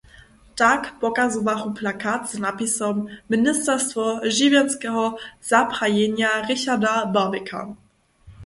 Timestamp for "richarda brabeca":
6.47-7.63